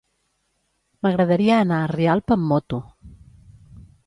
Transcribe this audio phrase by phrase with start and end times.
[1.05, 2.81] M'agradaria anar a Rialp amb moto.